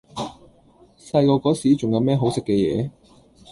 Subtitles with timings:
[0.97, 2.89] 細個嗰時仲有咩好食嘅野？